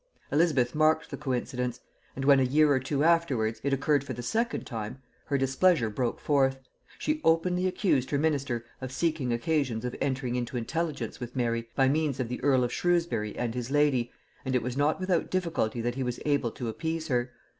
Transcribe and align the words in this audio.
Elizabeth 0.31 0.73
marked 0.73 1.11
the 1.11 1.15
coincidence; 1.15 1.79
and 2.15 2.25
when, 2.25 2.39
a 2.39 2.43
year 2.43 2.71
or 2.73 2.79
two 2.79 3.03
afterwards, 3.03 3.61
it 3.63 3.71
occurred 3.71 4.03
for 4.03 4.13
the 4.13 4.23
second 4.23 4.65
time, 4.65 4.99
her 5.25 5.37
displeasure 5.37 5.91
broke 5.91 6.19
forth: 6.19 6.57
she 6.97 7.21
openly 7.23 7.67
accused 7.67 8.09
her 8.09 8.17
minister 8.17 8.65
of 8.81 8.91
seeking 8.91 9.31
occasions 9.31 9.85
of 9.85 9.95
entering 10.01 10.33
into 10.35 10.57
intelligence 10.57 11.19
with 11.19 11.35
Mary 11.35 11.69
by 11.75 11.87
means 11.87 12.19
of 12.19 12.29
the 12.29 12.43
earl 12.43 12.63
of 12.63 12.73
Shrewsbury 12.73 13.35
and 13.37 13.53
his 13.53 13.69
lady, 13.69 14.11
and 14.43 14.55
it 14.55 14.63
was 14.63 14.75
not 14.75 14.99
without 14.99 15.29
difficulty 15.29 15.81
that 15.81 15.93
he 15.93 16.01
was 16.01 16.19
able 16.25 16.49
to 16.49 16.67
appease 16.67 17.07
her. 17.09 17.29